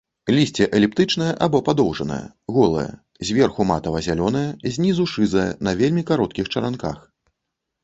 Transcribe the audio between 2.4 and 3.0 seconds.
голае,